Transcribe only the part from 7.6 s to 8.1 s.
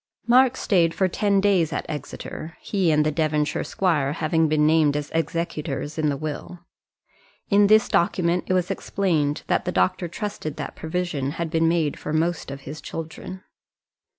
this